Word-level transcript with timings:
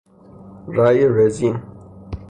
رأی 0.75 1.07
رزین 1.07 1.61